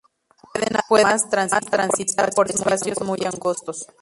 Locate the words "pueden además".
0.89-1.29